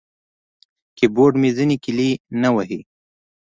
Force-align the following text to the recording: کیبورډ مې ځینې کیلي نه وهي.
کیبورډ 0.97 1.33
مې 1.41 1.49
ځینې 1.57 1.75
کیلي 1.83 2.11
نه 2.41 2.49
وهي. 2.55 2.79